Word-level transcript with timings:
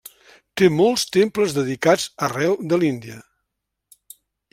Té 0.59 0.69
molts 0.77 1.03
temples 1.17 1.53
dedicats 1.57 2.07
arreu 2.29 2.57
de 2.73 2.81
l'Índia. 2.85 3.19